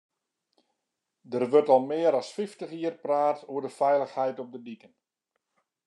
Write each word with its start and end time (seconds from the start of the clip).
Der 1.31 1.45
wurdt 1.51 1.73
al 1.75 1.83
mear 1.89 2.13
as 2.21 2.29
fyftich 2.37 2.73
jier 2.77 2.95
praat 3.03 3.39
oer 3.51 3.63
de 3.65 3.71
feilichheid 3.79 4.41
op 4.43 4.49
de 4.53 4.59
diken. 4.67 4.93